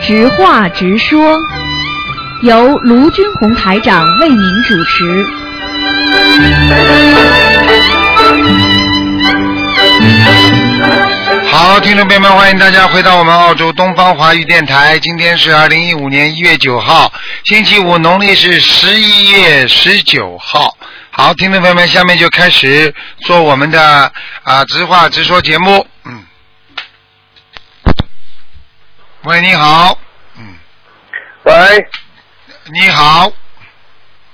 [0.00, 1.38] 直话直说，
[2.42, 5.24] 由卢军红台长为您主持。
[11.46, 14.98] 好，听众朋友们，欢迎大家回到我们澳洲东方华语电台。
[14.98, 17.12] 今天是二零一五年一月九号，
[17.44, 20.76] 星期五，农历是十一月十九号。
[21.14, 24.10] 好，听众朋友们，下面就开始做我们的
[24.44, 25.86] 啊直话直说节目。
[26.04, 26.24] 嗯，
[29.24, 29.98] 喂，你好，
[30.38, 30.54] 嗯，
[31.42, 31.52] 喂，
[32.72, 33.30] 你好，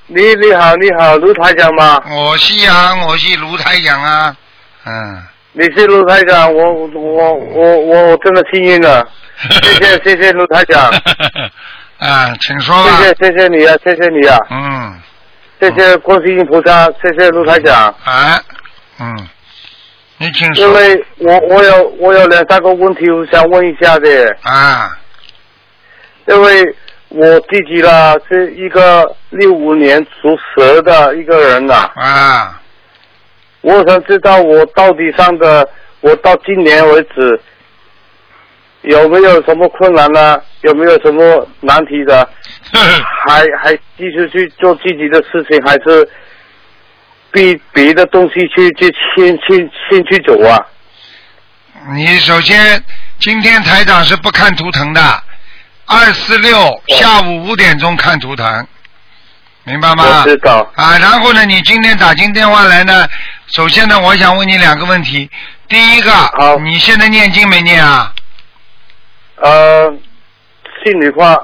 [0.06, 2.01] 你你好你好，卢台长吗？
[2.09, 4.37] 我是啊，我是卢台长啊，
[4.84, 5.23] 嗯。
[5.54, 9.04] 你是卢台长，我我我我我真的幸运了，
[9.51, 10.88] 谢谢谢谢卢台长，
[11.98, 12.98] 啊，请说吧。
[12.98, 15.01] 谢谢谢谢你啊，谢谢你啊，嗯，
[15.60, 18.40] 谢谢观世音菩萨，谢谢卢台长，啊，
[19.00, 19.28] 嗯，
[20.18, 20.72] 你请因。
[20.72, 24.96] 为我我有我有两三个问题我想问一下的，啊，
[26.26, 26.76] 因为
[27.09, 32.62] 我自己啦是一个六五年属蛇的一个人呐、啊，
[33.62, 35.68] 我想知道我到底上的，
[36.02, 37.40] 我到今年为止
[38.88, 40.40] 有没有什么困难呢？
[40.62, 42.26] 有没有什么难题的？
[42.72, 46.08] 还还继续去做自己的事情，还是
[47.30, 50.59] 比别的东西去去先先先去走啊？
[51.94, 52.82] 你首先
[53.18, 55.22] 今天台长是不看图腾的，
[55.84, 58.66] 二四六下午五点钟看图腾，
[59.64, 60.24] 明白吗我？
[60.24, 63.06] 知道，啊，然后呢，你今天打进电话来呢，
[63.48, 65.31] 首先呢，我想问你两个问题。
[65.69, 68.14] 第一个，好你现在念经没念啊？
[69.41, 69.91] 呃，
[70.84, 71.36] 心里话，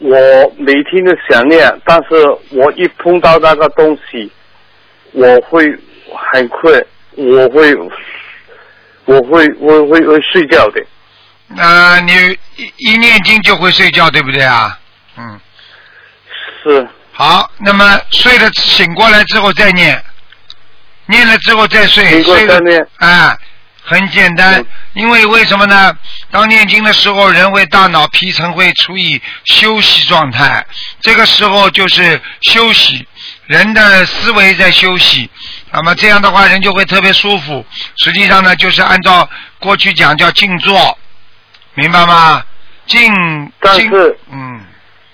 [0.00, 2.14] 我每天都想念，但是
[2.50, 4.30] 我一碰到那个东西，
[5.12, 5.64] 我会
[6.32, 7.74] 很困，我会
[9.04, 10.82] 我会我会会睡觉的。
[11.56, 12.12] 呃，你
[12.56, 14.78] 一一念经就会睡觉，对不对啊？
[15.16, 15.40] 嗯。
[16.62, 20.02] 是好，那么睡了醒过来之后再念，
[21.06, 23.38] 念了之后再睡，睡了再念啊，
[23.84, 24.66] 很简单嗯。
[24.94, 25.96] 因为为什么呢？
[26.30, 30.64] 当念经的时候，人会大脑皮层会处于休息状态，
[31.00, 33.06] 这个时候就是休息，
[33.46, 35.28] 人的思维在休息。
[35.72, 37.64] 那么这样的话，人就会特别舒服。
[37.96, 39.28] 实际上呢，就是按照
[39.58, 40.96] 过去讲叫静坐，
[41.74, 42.44] 明白吗？
[42.86, 44.60] 静，静但是嗯，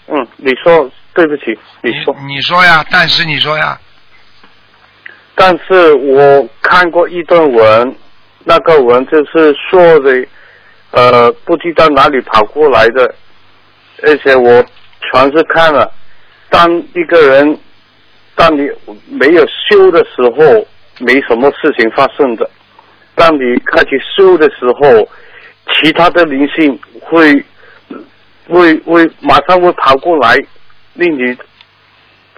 [0.09, 3.79] 嗯，你说对不起，你说，你说呀，但是你说呀。
[5.35, 7.97] 但是我看过一段文，
[8.45, 10.27] 那个文就是说的，
[10.93, 13.15] 呃，不知道哪里跑过来的，
[14.03, 14.65] 而且我
[15.13, 15.93] 全是看了。
[16.49, 17.59] 当一个人，
[18.35, 18.69] 当你
[19.11, 20.67] 没有修的时候，
[20.99, 22.45] 没什么事情发生的；
[23.15, 25.09] 当你开始修的时候，
[25.77, 27.45] 其他的灵性会
[28.49, 30.35] 会会马上会跑过来，
[30.95, 31.37] 令你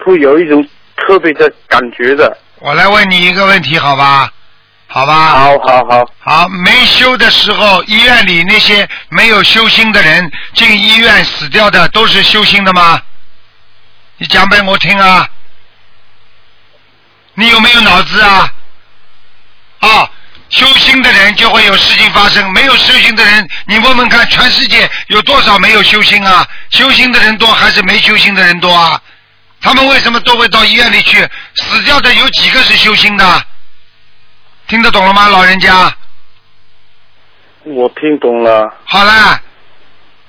[0.05, 0.63] 会有一种
[0.97, 2.37] 特别的感觉的。
[2.61, 4.29] 我来问你一个问题，好吧？
[4.93, 5.15] 好吧。
[5.31, 13.01] 好好好，好，没修的时候，医院里那些没有修心的人进医院死掉的，都是修心的吗？
[14.19, 15.27] 你讲给我听啊！
[17.35, 18.53] 你有没有脑子啊？
[19.81, 20.11] 啊，
[20.51, 26.47] 修心的人就会有事情发生，没有修心的人，你问问看，全世界有多少没有修心啊？
[26.69, 29.01] 修心的人多还是没修心的人多啊？
[29.63, 31.27] 他们为什么都会到医院里去？
[31.55, 33.47] 死掉的有几个是修心的？
[34.73, 35.95] 听得懂了吗，老人家？
[37.65, 38.75] 我听懂了。
[38.87, 39.39] 好了，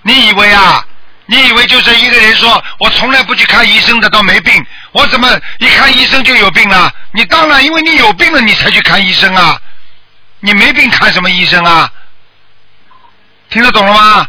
[0.02, 0.86] 你以为啊？
[1.28, 4.54] 你以为就是一个人说，我从来不去看医生的，倒没病，
[4.92, 6.94] 我怎么一看医生就有病了？
[7.14, 9.58] 你当然，因为你有病了，你才去看医生啊。
[10.42, 11.90] 你没病看什么医生啊？
[13.50, 14.28] 听得懂了吗？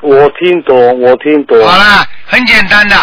[0.00, 1.64] 我听懂，我听懂。
[1.64, 2.96] 好了，很简单的，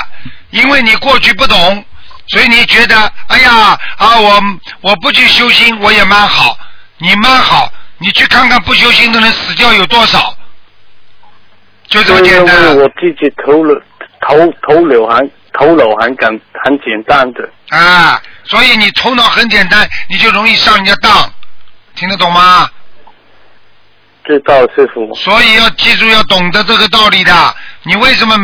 [0.49, 1.85] 因为你过去不懂，
[2.29, 4.43] 所以你觉得，哎呀啊，我
[4.81, 6.57] 我不去修心，我也蛮好，
[6.97, 10.35] 你蛮好，你去看看不修心的人死掉有多少，
[11.87, 12.83] 就这么简单因为。
[12.83, 13.73] 我自己头脑
[14.21, 16.29] 头头脑很头脑很简
[16.63, 17.49] 很简单的。
[17.69, 21.33] 啊，所以你头脑很简单，你就容易上人家当，
[21.95, 22.69] 听得懂吗？
[24.25, 25.11] 知道师傅。
[25.15, 27.55] 所以要记住，要懂得这个道理的。
[27.89, 28.37] 你为什么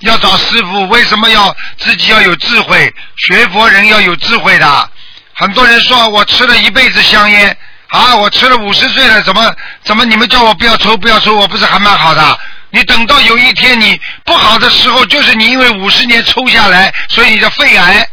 [0.00, 0.88] 要找师傅？
[0.88, 2.92] 为什么要自己要有智慧？
[3.16, 4.90] 学佛人要有智慧的。
[5.34, 7.56] 很多人说我吃了一辈子香烟
[7.90, 9.54] 啊，我吃了五十岁了，怎么
[9.84, 12.40] 怎么你们叫我不要抽不要抽，我不是还蛮好的？
[12.70, 18.08] 你等到有一天你不好的时候，就是你因为五十年抽下来，所以你的肺癌。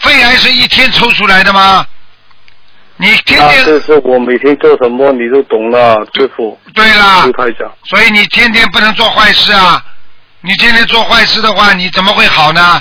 [0.00, 1.86] 肺癌是一天抽出来的吗？
[3.00, 6.58] 你天那天这是我每天做什么你都懂了，师傅。
[6.74, 7.26] 对啦
[7.84, 9.82] 所以你天天不能做坏事啊！
[10.40, 12.80] 你天天做坏事的话，你怎么会好呢？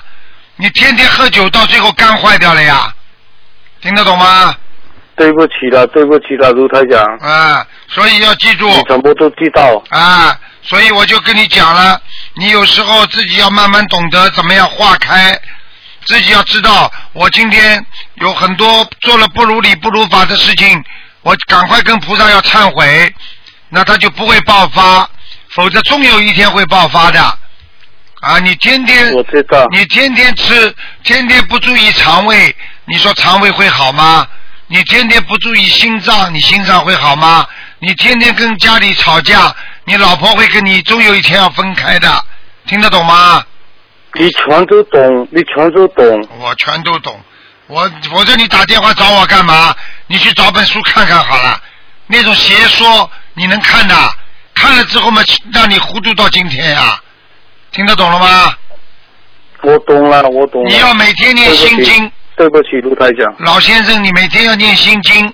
[0.55, 2.91] 你天天喝酒，到最后肝坏掉了呀！
[3.79, 4.55] 听得懂吗？
[5.15, 9.83] 对不起了，对不起了，卢台长，啊，所以要记住你全部都知道。
[9.89, 10.35] 啊！
[10.63, 12.01] 所以我就跟你讲了，
[12.35, 15.39] 你有时候自己要慢慢懂得怎么样化开，
[16.07, 20.81] 自己要知道，我今天有很多做了不如理不如法的事情，
[21.21, 23.13] 我赶快跟菩萨要忏悔，
[23.67, 25.07] 那他就不会爆发，
[25.49, 27.21] 否则终有一天会爆发的。
[28.21, 30.73] 啊，你天天我知道，你天天吃，
[31.03, 32.55] 天天不注意肠胃，
[32.85, 34.25] 你说肠胃会好吗？
[34.67, 37.45] 你天天不注意心脏，你心脏会好吗？
[37.79, 42.25] 你天天跟家里吵架，你老婆会跟你终有一天要分开的，
[42.65, 43.43] 听得懂吗？
[44.17, 46.27] 你全都懂，你全都懂。
[46.39, 47.19] 我全都懂，
[47.67, 49.75] 我否则你打电话找我干嘛？
[50.07, 51.61] 你去找本书看看好了，
[52.07, 53.95] 那种邪说你能看的，
[54.53, 55.21] 看了之后嘛，
[55.53, 56.99] 让你糊涂到今天呀、
[57.71, 58.55] 听得懂了吗？
[59.61, 60.69] 我懂了，我懂了。
[60.69, 63.35] 你要每天念心经，对不起，卢台长。
[63.39, 65.33] 老先生，你每天要念心经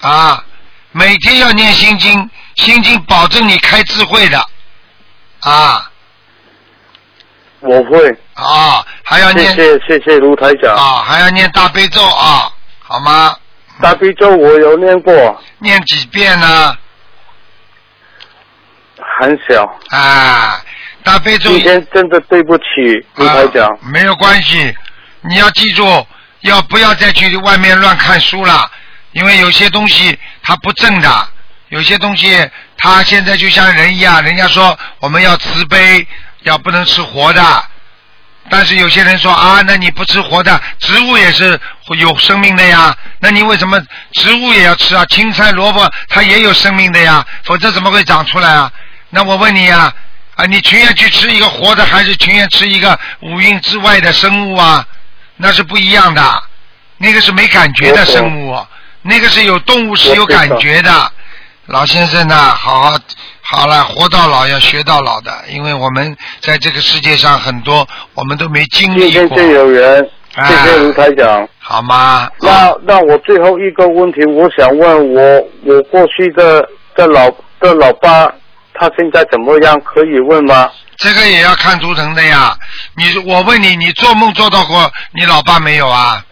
[0.00, 0.44] 啊，
[0.92, 4.38] 每天要念心经，心经保证你开智慧的
[5.40, 5.90] 啊
[7.64, 10.74] 我会，啊，还要谢念谢谢谢卢台长。
[10.76, 12.50] 啊，还要念大悲咒啊，
[12.80, 13.34] 好吗？
[13.80, 16.76] 大悲咒我有念过，念几遍呢？
[19.18, 19.64] 很小。
[19.90, 20.62] 啊，
[21.02, 22.64] 大悲咒今天真的对不起，
[23.16, 23.66] 卢台长。
[23.66, 24.74] 啊没有关系，
[25.22, 26.06] 你要记住，
[26.40, 28.70] 要不要再去外面乱看书了？
[29.12, 31.28] 因为有些东西它不正的，
[31.68, 32.36] 有些东西
[32.76, 36.06] 它现在就像人一样，人家说我们要慈悲，
[36.44, 37.64] 要不能吃活的。
[38.50, 41.58] 但是有些人说啊，那你不吃活的，植物也是
[41.98, 43.80] 有生命的呀，那你为什么
[44.12, 45.04] 植物也要吃啊？
[45.06, 48.70] 青菜、萝卜它也有生命的呀，否则怎么会长出来啊？
[49.08, 49.90] 那我问你呀、
[50.36, 54.86] 啊，你情愿去吃一个活的，还是情愿吃一个五蕴之外的生物啊？
[55.36, 56.42] 那是不一样的，
[56.98, 58.66] 那个是没感觉的生物，
[59.00, 61.12] 那个是有动物是有感觉的。
[61.66, 62.98] 老先生呢，好好
[63.54, 71.48] 好了，活到老要学到老的，因为我们在这个世界上很多我们都没经历过，今天就有人，啊谢谢卢台长。
[71.58, 72.28] 好吗？
[72.40, 77.30] 那那我最后一个问题，我想问我我过去的的老
[77.60, 78.26] 的老爸，
[78.74, 79.80] 他现在怎么样？
[79.82, 80.70] 可以问吗？
[80.96, 82.56] 这个也要看图腾的呀。
[82.96, 86.24] 你我问你，你做梦做到过你老爸没有啊？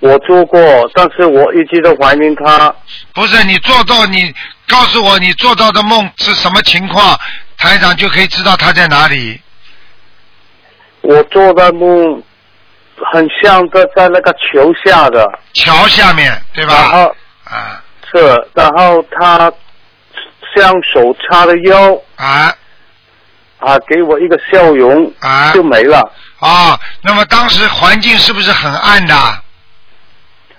[0.00, 0.58] 我做过，
[0.94, 2.74] 但是我一直都怀念他。
[3.14, 4.34] 不是你做到你
[4.70, 7.18] 告诉我你做到的梦是什么情况，
[7.58, 9.40] 台长就可以知道他在哪里。
[11.02, 12.22] 我做的梦
[13.12, 16.90] 很像在在那个桥下的，桥下面对吧然吧？
[16.90, 17.82] 后啊
[18.12, 19.52] 是，然后他
[20.54, 22.54] 像手叉着腰啊
[23.58, 26.00] 啊，给我一个笑容啊就没了。
[26.38, 26.78] 啊！
[27.02, 29.14] 那么当时环境是不是很暗的？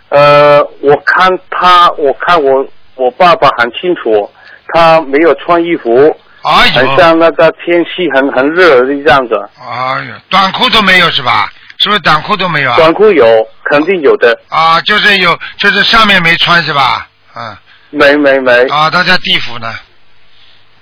[0.10, 4.30] 呃，我看他，我看我我爸爸很清楚，
[4.74, 9.34] 他没有穿衣服，哎很，像那个天气很很热的这样子。
[9.60, 11.52] 哎呦，短裤都没有是吧？
[11.78, 12.78] 是不是短裤都没有啊？
[12.78, 13.26] 短裤有，
[13.66, 17.08] 肯定有的，啊，就是有，就是上面没穿是吧？
[17.36, 17.58] 嗯，
[17.90, 19.74] 没没没，啊，他在地府呢，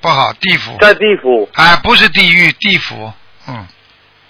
[0.01, 3.13] 不好，地府，在地府，哎，不是地狱，地府，
[3.47, 3.65] 嗯，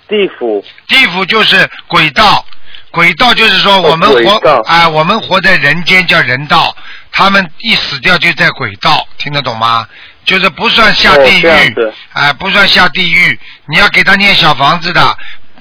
[0.08, 0.64] 地府。
[0.88, 2.46] 地府就是轨道，
[2.92, 6.76] 轨道就是说我们活哎，我们活在人间叫人道，
[7.12, 9.88] 他们一死掉就在轨道，听得懂吗？
[10.26, 15.18] 就是不算下地狱子，哎，不算下地狱，你要给他念小房子的，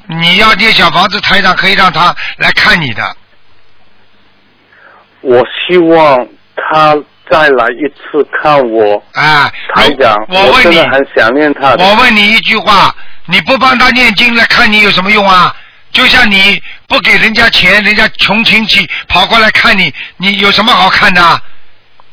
[0.07, 3.17] 你要念小房子，台长可以让他来看你的，
[5.23, 6.95] 我希望他
[7.31, 9.03] 再来一次看我。
[9.15, 11.75] 哎，台长，我问你，真的很想念他。
[11.79, 15.55] 我问你一句话，你不帮他念经来看你有什么用啊？
[15.91, 21.43] 就像你不给人家钱，人家穷亲戚跑过来看你，你有什么好看的？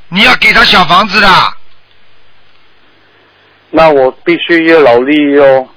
[0.09, 1.27] 你要给他小房子的，
[3.71, 5.67] 那我必须要努力哟。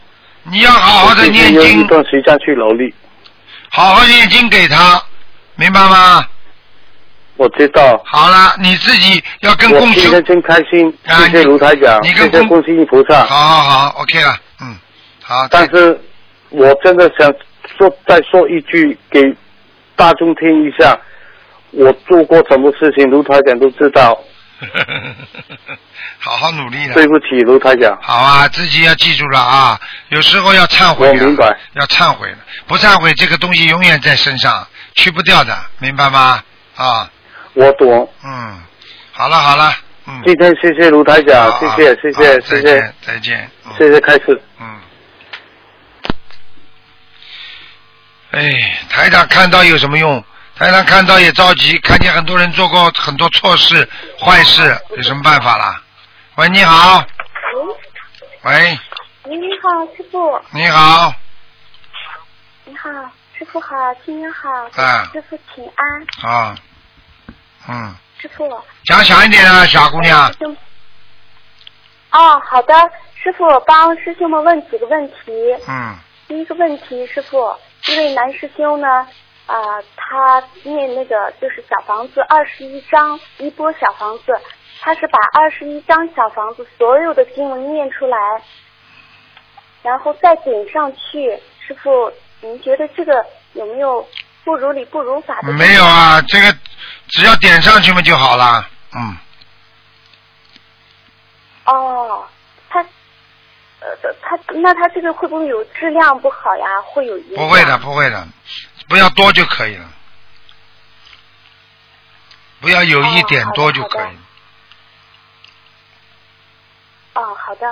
[0.44, 2.94] 你要好好的念经，段时间去努力。
[3.70, 5.02] 好好念经给他，
[5.56, 6.24] 明白吗？
[7.36, 8.00] 我知道。
[8.04, 13.24] 好了，你自己要跟我共修，今天真开心，啊谢谢卢台长，你跟公谢谢观世音菩萨。
[13.24, 14.76] 好好好，OK 了，嗯，
[15.22, 16.00] 好，但是
[16.50, 17.32] 我真的想
[17.78, 19.20] 说，再说一句给
[19.96, 20.98] 大众听一下，
[21.70, 24.18] 我做过什么事情，卢台长都知道。
[26.20, 26.94] 好好努力的。
[26.94, 27.96] 对不起，卢台长。
[28.02, 31.12] 好啊，自己要记住了啊，有时候要忏悔、啊。
[31.16, 31.56] 我明白。
[31.74, 32.28] 要忏悔，
[32.66, 34.66] 不忏悔这个东西永远在身上，
[34.96, 36.42] 去不掉的，明白吗？
[36.74, 37.08] 啊。
[37.54, 38.10] 我懂。
[38.24, 38.60] 嗯，
[39.12, 39.72] 好了好了，
[40.08, 40.20] 嗯。
[40.26, 43.48] 今天谢谢卢台长，谢谢谢谢谢谢，再见。
[43.78, 44.40] 谢谢开始。
[44.60, 44.66] 嗯。
[48.30, 50.22] 哎，台长看到有什么用？
[50.56, 53.88] 台长看到也着急，看见很多人做过很多错事、
[54.20, 55.80] 坏事，有什么办法啦？
[56.34, 57.04] 喂，你好。
[58.42, 58.78] 喂。
[59.24, 60.40] 喂，你好，师傅。
[60.50, 61.14] 你好。
[62.64, 62.90] 你好，
[63.38, 64.50] 师傅好，新年好。
[64.74, 65.08] 啊。
[65.12, 66.30] 师傅请安。
[66.30, 66.56] 啊。
[67.68, 67.94] 嗯。
[68.20, 68.48] 师傅。
[68.84, 70.28] 讲响一点啊，小姑娘。
[72.10, 72.74] 哦，好的，
[73.22, 75.14] 师傅帮师兄们问几个问题。
[75.66, 75.96] 嗯。
[76.26, 79.06] 第一个问题，师傅，这位男师兄呢？
[79.46, 79.56] 啊，
[79.96, 84.38] 他念那个就是小房子二十一章一波小房子，
[84.80, 88.18] 他是把二十一张小房子所有的经文念出来，
[89.82, 91.40] 然后再点上去。
[91.66, 94.06] 师傅，您觉得这个有没有
[94.44, 95.52] 不如理不如法的？
[95.52, 96.54] 没有啊，这个
[97.08, 99.16] 只要点上去嘛就好了，嗯。
[101.64, 102.28] 哦，他，
[104.02, 106.80] 呃，他那他这个会不会有质量不好呀？
[106.82, 107.36] 会有影响？
[107.36, 108.26] 不会的，不会的。
[108.88, 109.84] 不要多就可以了，
[112.60, 114.16] 不要有一点多就可以。
[117.14, 117.68] 哦，好的。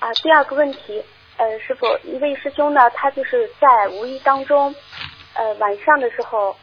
[0.00, 1.02] 啊，第二个问题，
[1.36, 4.74] 呃，师傅，一位师兄呢，他就是在无意当中，
[5.34, 6.56] 呃，晚上的时候，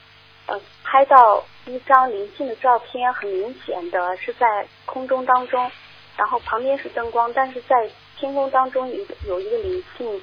[0.47, 5.71] 呃，拍到一张灵性的照片，很明显的是在空中当中，
[6.17, 7.75] 然后旁边是灯光，但是在
[8.19, 10.21] 天空当中有有一个灵性，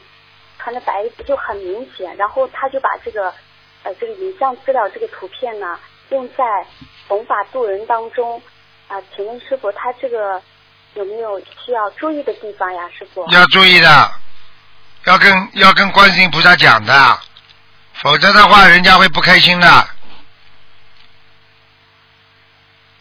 [0.58, 3.32] 穿着白衣服就很明显，然后他就把这个。
[3.86, 6.42] 呃，这个影像资料这个图片呢，用在
[7.06, 8.40] 弘法度人当中
[8.88, 10.40] 啊，请问师傅，他这个
[10.94, 13.30] 有没有需要注意的地方呀，师傅？
[13.30, 14.10] 要注意的，
[15.04, 17.20] 要跟要跟观世音菩萨讲的，
[18.02, 19.88] 否则的话，人家会不开心的。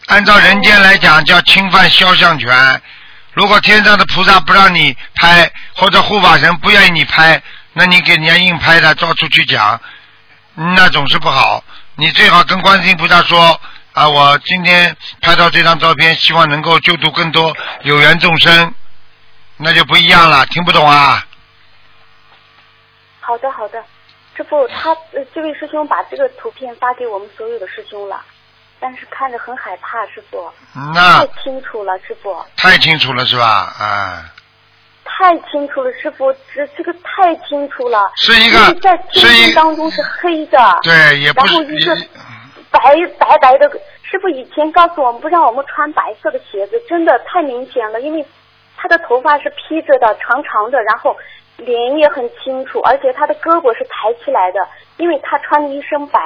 [0.08, 2.82] 按照人间来讲，叫侵犯肖像权。
[3.34, 9.80] 如果天上的菩萨不让你拍，或者护法神不愿意你拍，那你给人家硬拍的，到处去讲。
[10.54, 11.62] 那总是不好，
[11.96, 13.60] 你最好跟观世音菩萨说
[13.92, 18.72] 啊，我今天拍到这张照片，希望能够救度更多有缘众生，
[19.56, 21.26] 那就不一样了，听不懂啊？
[23.20, 23.82] 好的，好的，
[24.36, 24.96] 师傅，他
[25.34, 28.22] 这位师兄把这个图片发给我们所有的师兄了，
[28.84, 30.52] 但是看着很害怕，师傅。
[30.94, 31.20] 那。
[31.20, 32.36] 太清楚了，师傅。
[32.54, 33.46] 太清楚了，是吧？
[33.78, 34.30] 啊。
[35.06, 38.12] 太清楚了，师傅，这这个太清楚了。
[38.16, 40.58] 是一个，在天空当中是黑的。
[40.82, 41.54] 对，也不是。
[41.54, 41.96] 然后一个
[42.70, 43.70] 白白白的，
[44.02, 48.22] 师傅以前告诉我们不让我们穿白色的鞋子，真的太明显了，因为
[48.76, 51.16] 他的头发是披着的，长长的，然后
[51.56, 56.20] 脸也很清楚，而且他的胳膊是抬起来的，因为他穿的一身白，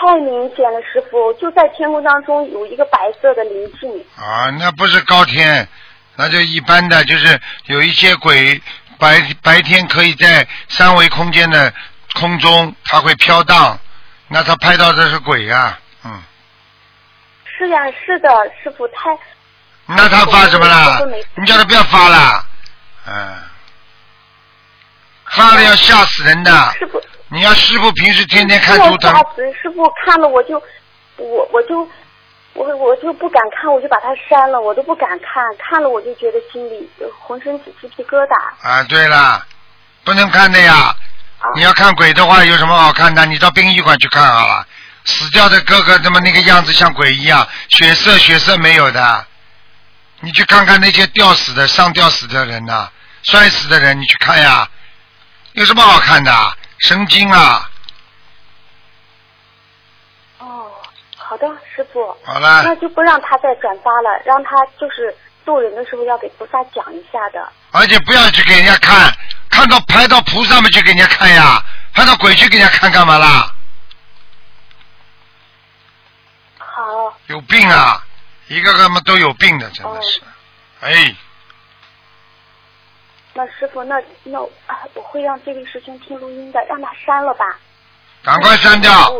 [0.00, 4.02] 太明显了，师傅就在天空当中有一个白色的灵性。
[4.16, 5.68] 啊，那不是高天。
[6.16, 8.60] 那就一般的，就是有一些鬼
[8.98, 11.72] 白白天可以在三维空间的
[12.14, 13.78] 空中，它会飘荡，
[14.28, 16.22] 那他拍到的是鬼呀，嗯。
[17.44, 18.28] 是呀，是的，
[18.62, 19.16] 师傅太。
[19.86, 21.06] 那他发什么了？
[21.34, 22.44] 你叫他不要发了，
[23.06, 23.36] 嗯。
[25.26, 26.50] 发了要吓死人的。
[26.78, 27.00] 师傅。
[27.30, 29.12] 你要师傅平时天天看图腾。
[29.12, 30.62] 吓死师傅看了我就
[31.16, 31.88] 我我就。
[32.52, 38.68] 我我就不敢看，我就把它删了，我都不敢看，看了我就觉得心里浑身起鸡皮疙瘩。
[38.68, 39.46] 啊，对了，
[40.02, 40.92] 不能看的呀！
[41.54, 43.24] 你要看鬼的话，有什么好看的？
[43.24, 44.66] 你到殡仪馆去看好了，
[45.04, 49.26] 死掉的哥哥怎么那个样子像鬼一样，血色血色没有的。
[50.18, 52.90] 你去看看那些吊死的、上吊死的人呐，
[53.22, 54.68] 摔死的人，你去看呀，
[55.52, 56.32] 有什么好看的？
[56.80, 57.70] 神经啊！
[60.38, 60.72] 哦
[61.16, 62.16] 好的，师傅。
[62.24, 62.62] 好了。
[62.62, 67.52] 那就不让他再转发了，让他就是做人的时候要给菩萨讲一下的。
[67.70, 69.14] 而且不要去给人家看，
[69.50, 73.54] 看到拍到菩萨们去给人家看呀，拍到鬼去给人家看干嘛啦？
[76.58, 77.16] 好。
[77.26, 78.04] 有病啊！
[78.48, 80.20] 一个个嘛都有病的，真的是。
[80.80, 81.14] 哎。
[83.34, 87.44] 那师傅，那那啊，我会让这位师兄听录音的，让他删了吧。
[88.22, 89.12] 赶快删掉。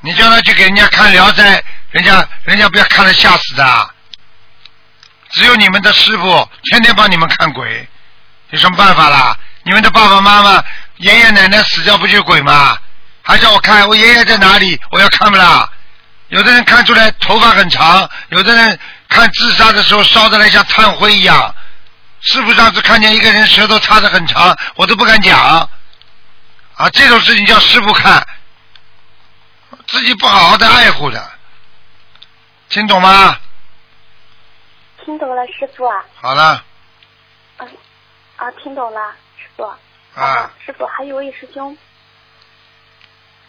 [0.00, 1.58] 你叫他去给人家看《聊斋》，
[1.90, 3.90] 人家人家不要看了吓死的。
[5.30, 7.88] 只有你们的师傅天天帮你们看鬼，
[8.50, 9.36] 有什么办法啦？
[9.62, 10.64] 你们的爸爸妈妈、
[10.96, 12.78] 爷爷奶奶死掉不就鬼吗？
[13.22, 14.80] 还叫我看我爷爷在哪里？
[14.90, 15.70] 我要看不啦？
[16.28, 18.78] 有的人看出来头发很长，有的人
[19.08, 21.54] 看自杀的时候烧的来像炭灰一样。
[22.20, 25.38] 师傅上次看见一个人舌头插的很长，我都不敢讲。
[26.76, 28.26] 啊，这种事情叫师傅看，
[29.86, 31.30] 自己不好好的爱护的，
[32.68, 33.38] 听懂吗？
[35.04, 36.04] 听懂了，师傅啊。
[36.14, 36.64] 好了。
[37.58, 37.68] 嗯，
[38.36, 39.64] 啊，听懂了，师傅。
[40.14, 40.50] 啊。
[40.64, 41.76] 师傅，还有位师兄。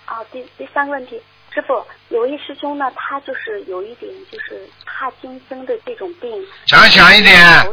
[0.06, 1.22] 啊，第第三个问题，
[1.54, 6.32] 师傅，有位师兄呢，他就是有一点就是帕金森的这种病。
[6.68, 7.66] 讲讲一点。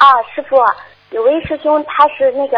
[0.00, 0.56] 啊，师傅，
[1.10, 2.56] 有位师兄他是那个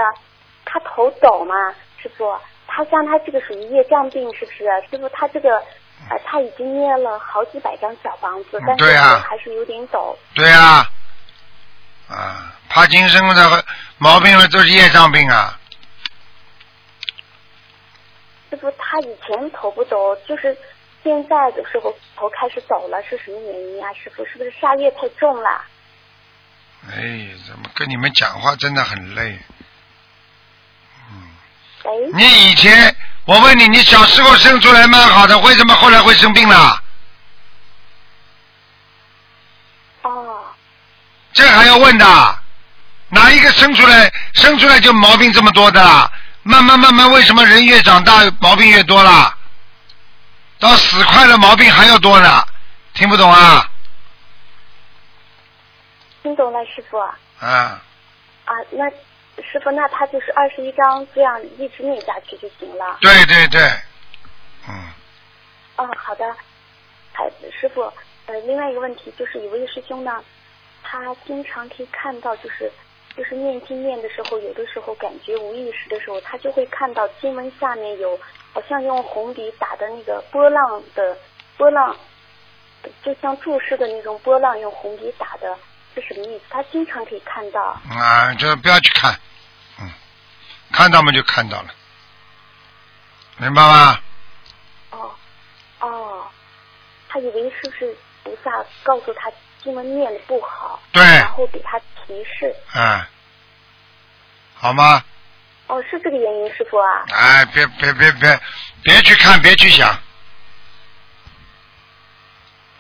[0.65, 1.55] 他头抖嘛，
[2.01, 2.33] 师傅，
[2.69, 4.65] 他像他这个属于业障病，是不是？
[4.89, 5.57] 师傅，他这个
[6.09, 10.17] 呃他已经捏了好几百张小房子，但是还是有点抖。
[10.37, 10.87] 对啊。
[12.09, 13.65] 啊，帕金森的
[13.99, 15.59] 毛病都是业障病啊。
[18.51, 20.57] 师傅，他以前头不抖，就是
[21.03, 23.93] 现在的时候头开始抖了，是什么原因啊？
[23.95, 25.65] 师傅，是不是杀业太重了？
[26.91, 29.39] 哎，怎么跟你们讲话真的很累？
[31.11, 31.29] 嗯。
[31.85, 31.91] 哎。
[32.15, 36.83] 你以前，我问你，你小时候生出来蛮好的，为什么后来会生病了？
[40.03, 40.45] 哦。
[41.33, 42.39] 这还要问的？
[43.09, 46.13] 哪一个生出来生出来就毛病这么多的？
[46.43, 49.37] 慢慢慢慢，为什么人越长大毛病越多了？
[50.59, 52.45] 到死快了，毛病还要多呢，
[52.95, 53.69] 听不懂啊？
[56.23, 56.97] 听懂了，师傅。
[56.99, 57.19] 啊。
[57.39, 58.89] 啊，那
[59.43, 62.99] 师傅，那他就是二十一章这样一直念下去就行了。
[63.01, 63.61] 对对对。
[64.69, 64.75] 嗯。
[65.77, 66.35] 哦，好的。
[67.13, 67.83] 还师傅，
[68.27, 70.25] 呃，另外一个问题就是，有位师兄呢，
[70.83, 72.71] 他经常可以看到，就是。
[73.15, 78.19] 就是念经念的时候，有的时候感觉无意识的时候，他就会看到经文下面有
[78.55, 81.15] 好像用红笔打的那个波浪的
[81.59, 81.95] 波浪，
[83.03, 85.55] 就像注释的那种波浪，用红笔打的，
[85.95, 86.45] 是什么意思？
[86.51, 87.61] 他经常可以看到。
[87.91, 89.19] 啊，就不要去看，
[89.81, 89.91] 嗯，
[90.73, 91.69] 看到嘛就看到了，
[93.39, 94.01] 明白吗？
[94.91, 95.15] 哦，
[95.81, 96.27] 哦，
[97.09, 98.51] 他以为是不是菩萨
[98.83, 99.31] 告诉他
[99.63, 101.81] 经文念的不好，对，然后给他。
[102.05, 102.53] 提示。
[102.75, 103.07] 嗯，
[104.57, 105.05] 好吗？
[105.69, 107.05] 哦，是这个原因，师傅啊。
[107.13, 108.41] 哎，别别别别，
[108.83, 109.97] 别去看，别去想，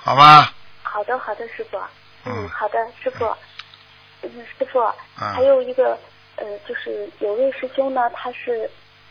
[0.02, 0.50] 好吗？
[0.82, 1.80] 好的，好的，师傅。
[2.24, 3.24] 嗯，好的，师傅。
[4.22, 4.80] 嗯，师傅，
[5.16, 5.98] 还有一个
[6.36, 8.70] 呃，就是有位师兄呢，他是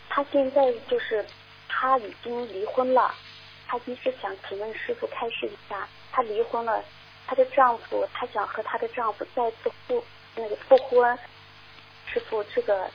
[0.10, 1.26] 他现在就是
[1.68, 3.14] 他已经离婚了，
[3.68, 6.82] 他一直想请问师傅开示一下，他离婚了。
[7.28, 10.04] 他的丈夫，他想和他的丈夫再次复
[10.36, 11.18] 那个复婚，
[12.12, 12.90] 师傅这个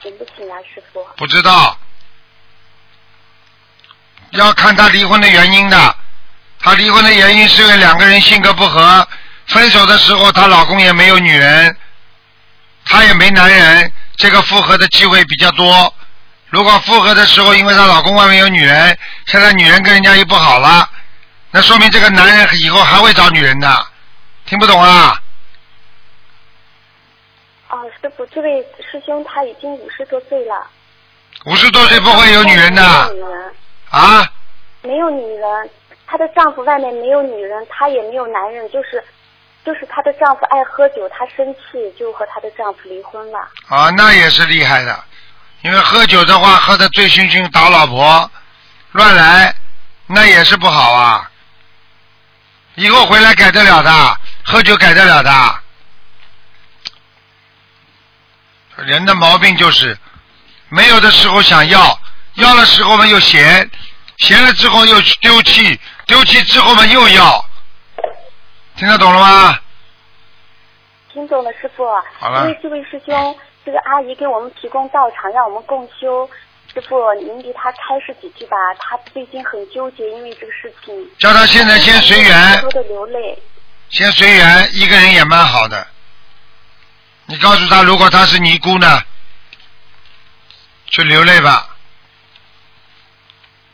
[0.00, 0.58] 行不行啊？
[0.62, 1.76] 师傅不知道，
[4.30, 5.96] 要看他离婚的原因的。
[6.66, 9.06] 她离婚的原因是因为两个人性格不合，
[9.46, 11.76] 分手的时候她老公也没有女人，
[12.84, 15.94] 她也没男人，这个复合的机会比较多。
[16.48, 20.90] 如果复合的时候，因为她老公外面有女人，现在女人跟人家又不好了。
[21.52, 23.86] 那说明这个男人以后还会找女人的，
[24.46, 25.22] 听不懂啊？
[27.68, 30.66] 哦，师傅，这位师兄他已经五十多岁了。
[31.44, 32.82] 五十多岁不会有女人的。
[33.88, 34.28] 啊？
[34.82, 35.70] 没有女人，
[36.06, 39.02] 她的丈夫外面没有女人，她也没有男人，就是
[39.64, 43.38] 就是她的丈夫爱喝酒，她生气就和她的丈夫离婚了。
[43.68, 45.04] 啊，那也是厉害的，
[45.62, 48.30] 因为喝酒的话喝的醉醺醺打老婆，
[48.92, 49.54] 乱来，
[50.06, 51.30] 那也是不好啊。
[52.76, 55.60] 以后回来改得了的，喝酒改得了的。
[58.84, 59.96] 人的毛病就是
[60.68, 61.98] 没有的时候想要，
[62.34, 63.70] 要的时候呢又闲，
[64.18, 67.44] 闲了之后又丢弃，丢弃之后嘛又要。
[68.76, 69.58] 听得懂了吗？
[71.12, 71.84] 听懂了，师傅。
[72.18, 72.42] 好了。
[72.42, 76.28] 因为这位师兄，这个阿姨给我们提供道场，让我们共修。
[76.74, 80.94] 师傅，您给他开示几句吧，他最近很纠结，因为这个事情。
[81.18, 82.60] 叫他现在先随缘。
[82.60, 83.42] 偷偷的流泪。
[83.88, 85.86] 先随缘，一个人也蛮好的。
[87.24, 89.02] 你告诉他，如果他是尼姑呢，
[90.90, 91.74] 就流泪吧。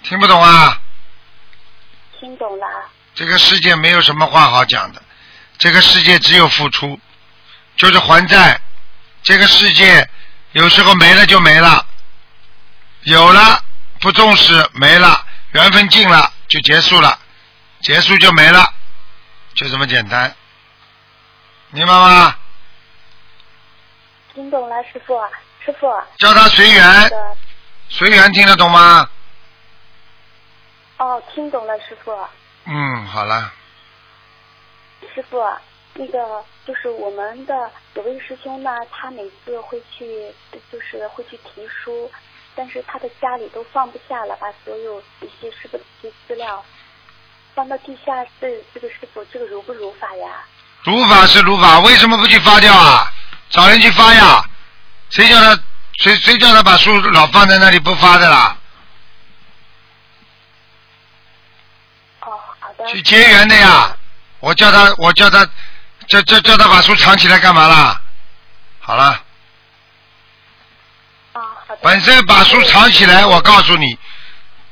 [0.05, 0.79] 听不懂啊？
[2.23, 2.67] 听懂了。
[3.17, 5.03] 这个世界没有什么话好讲的，
[5.59, 6.99] 这个世界只有付出，
[7.77, 8.61] 就是还债。
[9.25, 10.09] 这个世界
[10.53, 11.85] 有时候没了就没了。
[13.03, 13.61] 有了，
[13.99, 17.19] 不重视没了，缘分尽了就结束了，
[17.81, 18.73] 结束就没了，
[19.55, 20.33] 就这么简单，
[21.71, 22.37] 明白吗？
[24.33, 25.21] 听懂了，师傅，
[25.67, 25.93] 师傅。
[26.19, 27.11] 叫他随缘，
[27.89, 29.11] 随缘听得懂吗？
[31.35, 32.13] 听懂了，师傅。
[32.65, 33.53] 嗯，好了，
[35.15, 35.43] 师傅，
[35.95, 40.33] 那个就是我们的有位师兄呢，他每次会去，
[40.71, 42.11] 就是会去提书，
[42.55, 46.65] 但是他的家里都放不下了，把所有一些师傅的一些资料
[47.55, 48.65] 放到地下室。
[48.73, 50.45] 这个师傅，这个如不如法呀？
[50.85, 53.13] 如法是如法，为什么不去发掉啊？
[53.51, 54.45] 找人去发呀？
[55.11, 55.59] 谁叫他
[55.99, 58.57] 谁谁叫他把书老放在那里不发的啦？
[62.21, 62.72] 哦，好的。
[62.91, 63.97] 去结缘的呀！
[64.41, 65.49] 我叫他，我叫他，
[66.09, 68.01] 叫叫叫他把书藏起来干嘛啦？
[68.81, 69.05] 好了，
[71.33, 71.81] 啊，好的。
[71.83, 73.97] 本身把书藏起来，我告诉你，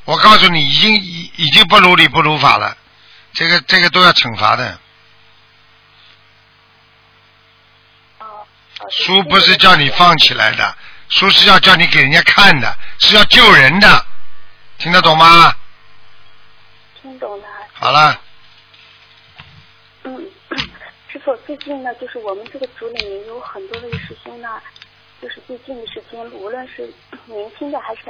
[0.04, 2.76] 我告诉你，已经已已经不如理不如法了，
[3.32, 4.78] 这个这个都要惩罚的。
[8.90, 10.76] 书不是叫你放起来的，
[11.10, 14.06] 书是要叫你给人家看的，是要救人的，
[14.78, 15.54] 听得懂吗？
[17.00, 17.39] 听懂了。
[17.80, 18.20] 好了，
[20.04, 20.30] 嗯，
[21.10, 24.48] 师傅，最近呢，就是我们这个组里面有很多位师兄呢，
[25.22, 26.92] 就是最近的时间，无论是
[27.24, 28.02] 年轻的还是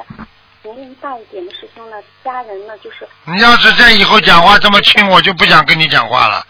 [0.65, 6.45] 年龄大一点的师兄呢，家人呢，就是你要是再以后讲话这么轻，我就不想跟你讲话了。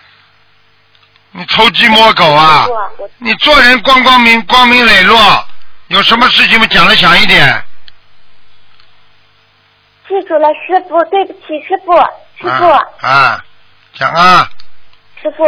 [1.32, 2.66] 你偷鸡摸狗啊
[3.18, 5.46] 你做人光光明光明磊落，
[5.88, 7.62] 有什么事情嘛讲的响一点。
[10.08, 11.92] 记住了，师傅，对不起，师傅，
[12.40, 13.44] 师傅，啊啊，
[13.94, 14.48] 讲啊，
[15.20, 15.44] 师傅。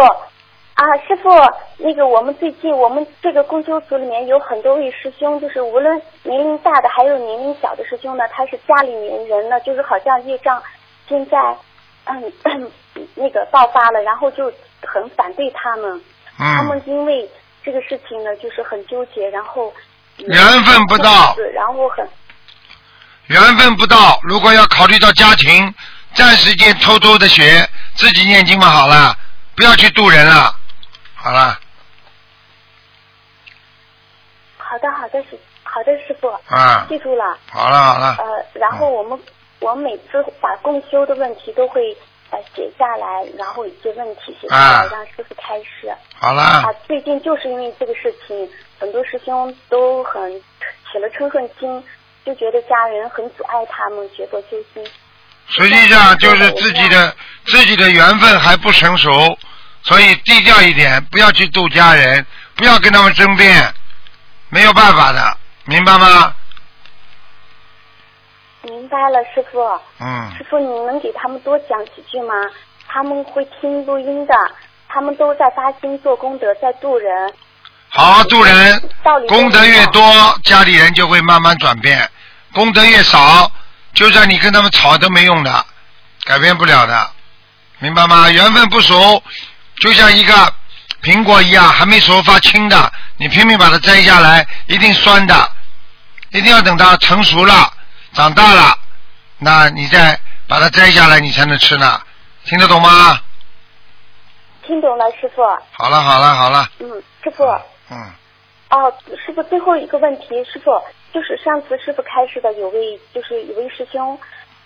[0.75, 1.29] 啊，师傅，
[1.77, 10.61] 那个我们最近我们这个共修组里面有很多位师兄，就是无论年龄大的还有年龄小的师兄呢，他是家里面人呢，就是好像业障
[11.07, 11.39] 现在
[12.05, 12.33] 嗯
[13.15, 14.51] 那个爆发了，然后就
[14.83, 16.03] 很反对他们，
[16.39, 17.31] 他嗯，们因为
[17.63, 19.73] 这个事情呢，就是很纠结，然后
[20.17, 21.37] 缘分不到。
[21.55, 22.09] 然后很
[23.27, 25.73] 缘分不到，如果要考虑到家庭，
[26.15, 29.17] 暂时间偷偷的学，自己念经嘛好了，
[29.57, 30.55] 不要去渡人了。
[31.15, 31.59] 好了，
[34.59, 37.39] 好的好的师好的师傅，啊，记住了。
[37.51, 39.19] 好了好了，呃，然后我们
[39.61, 41.97] 我们每次把共修的问题都会
[42.31, 45.95] 呃写下来，然后有些问题写下来，啊让师傅开示。
[46.19, 51.83] 好了啊，，最近就是因为这个事情，很多师兄都很起了嗔恨心，
[52.25, 54.85] 就觉得家人很阻碍他们学佛修心。
[55.57, 57.15] 实际上就是自己的
[57.47, 59.39] 自己的缘分还不成熟，
[59.83, 63.75] 所以低调一点，不要去度家人，不要跟他们争辩，
[64.49, 66.35] 没有办法的，明白吗？
[68.63, 69.61] 明白了，师傅。
[69.99, 72.35] 嗯，师傅，你能给他们多讲几句吗？
[72.89, 74.35] 他们会听录音的，
[74.89, 77.33] 他们都在发心做功德，在度人。
[77.89, 78.83] 好好度人，
[79.29, 80.03] 功德越多，
[80.45, 81.99] 家里人就会慢慢转变；
[82.55, 83.51] 功德越少，
[83.95, 85.67] 就算你跟他们吵都没用的，
[86.25, 87.11] 改变不了的，
[87.79, 88.31] 明白吗？
[88.31, 89.23] 缘分不熟，
[89.81, 90.55] 就像一个
[91.03, 95.51] 苹果一样，还没熟发青的，你拼命把它摘下来，一定酸的，
[96.31, 97.73] 一定要等它成熟了、
[98.13, 98.79] 长大了，
[99.39, 102.01] 那你再把它摘下来，你才能吃呢。
[102.45, 103.21] 听得懂吗？
[104.67, 105.43] 听懂了，师傅。
[105.73, 106.89] 好了，好了，好了，嗯，
[107.23, 107.45] 师傅。
[107.91, 108.13] 嗯，
[108.73, 110.71] 哦，师傅，最后一个问题，师傅，
[111.13, 114.19] 就是上次师傅开示的有位，就是有位师兄，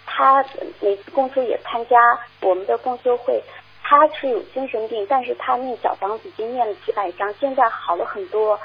[0.07, 0.45] 他
[0.81, 1.99] 每次共修也参加
[2.41, 3.43] 我们的共修会，
[3.83, 8.57] 他是有精神病，但是他念小房子已经念了几百张，现在好了很多。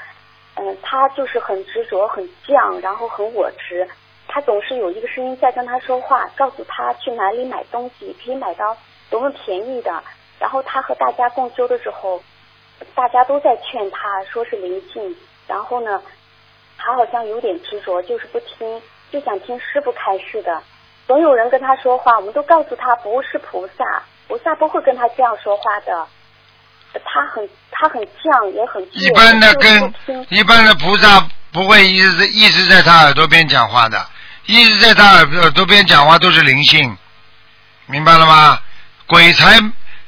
[0.54, 3.88] 嗯，他就是很执着、很犟，然后很我执。
[4.28, 8.76] 他总是有一个声音在跟他说话，告诉他去哪里买东西可以买到
[9.10, 10.04] 多么便宜的。
[10.38, 12.22] 然后他和大家共修的时候，
[12.94, 15.16] 大家都在劝他说是灵性，
[15.46, 16.02] 然后呢，
[16.78, 20.62] 他好像有点执着，就是不听，就想听师傅开示的。
[21.06, 26.06] 总有人跟他说话，我们都告诉他不是菩萨，菩萨不会跟他这样说话的。
[27.04, 29.94] 他很他很犟，也很倔一般的跟
[30.28, 34.06] 一般的菩萨不会一直一直在他耳朵边讲话的，
[34.46, 36.96] 一直在他耳耳朵边讲话都是灵性，
[37.86, 38.58] 明白了吗？
[39.06, 39.58] 鬼才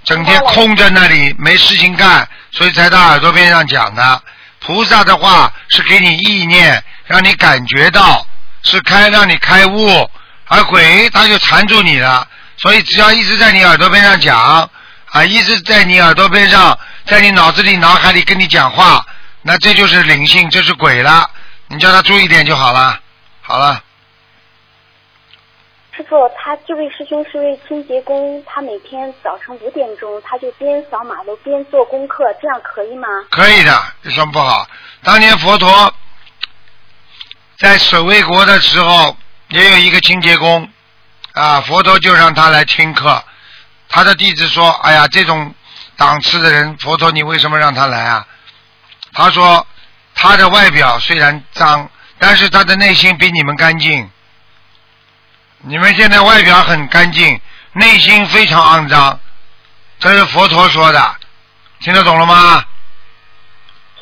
[0.04, 4.22] 整天空在那里没事情干，所以在他耳朵边上讲的。
[4.60, 8.26] 菩萨的话是给你意念，让你感觉到，
[8.62, 10.10] 是开让你开悟，
[10.46, 12.26] 而鬼他就缠住你了。
[12.56, 14.70] 所以只要一直在你耳朵边上讲，
[15.10, 19.04] 啊，一直在你耳朵边上，在你脑子里、脑海里跟你讲话，
[19.42, 21.28] 那这就是灵性，这是鬼了。
[21.68, 22.98] 你叫他注意点就好了。
[23.42, 23.82] 好了，
[26.04, 33.08] 傅，他这位师兄是位清洁工，他每天早晨五点钟，他就边扫马路边做功课，这样可以吗？
[33.30, 34.66] 可以的，有什么不好？
[35.02, 35.92] 当年佛陀
[37.58, 39.16] 在守卫国的时候，
[39.48, 40.68] 也有一个清洁工，
[41.32, 43.22] 啊，佛陀就让他来听课。
[43.88, 45.54] 他的弟子说：“哎呀，这种
[45.96, 48.26] 档次的人，佛陀你为什么让他来啊？”
[49.12, 49.64] 他说
[50.16, 51.88] ：“他的外表虽然脏，
[52.18, 54.10] 但是他的内心比你们干净。
[55.66, 57.40] 你们现在外表很干净，
[57.72, 59.18] 内心非常肮脏。”
[59.98, 61.16] 这是佛陀说的，
[61.80, 62.64] 听得懂了吗？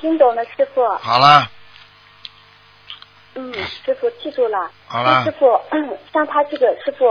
[0.00, 0.84] 听懂了，师傅。
[0.96, 1.48] 好了，
[3.34, 4.70] 嗯，师傅记住了。
[4.88, 5.60] 好了那师傅，
[6.12, 7.06] 像他这个师傅，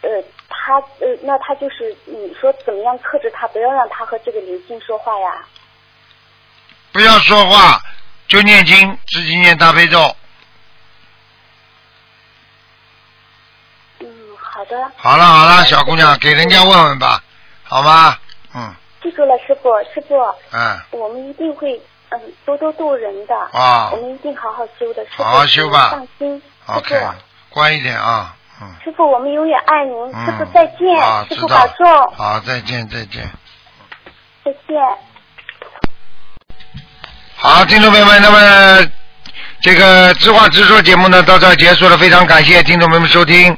[0.00, 0.08] 呃，
[0.48, 5.44] 他呃，那他就是你说怎么样克制他，不要让他和这个灵性说话呀？
[6.90, 7.80] 不要说话，
[8.26, 10.16] 就念经，自己念大悲咒。
[14.00, 14.90] 嗯，好的。
[14.96, 17.22] 好了好了，小姑娘，给人家问问吧，
[17.62, 18.16] 好吗？
[18.54, 20.14] 嗯记住了，师傅，师傅，
[20.52, 21.80] 嗯，我们一定会
[22.10, 23.34] 嗯多多度人的。
[23.52, 25.22] 啊我们一定好好修的，师傅。
[25.22, 27.00] 好好修吧放心，师，OK，
[27.48, 29.94] 乖一点啊，嗯师傅，我们永远爱您。
[30.14, 30.26] 嗯。
[30.26, 32.12] 师傅再见，啊，师傅保重，。
[32.14, 33.30] 好，再见再见。
[34.44, 34.76] 再见。
[37.36, 38.90] 好，听众朋友们，那么
[39.62, 43.56] 这个知话直说节目呢到这儿结束了，非常感谢听众朋友们收听。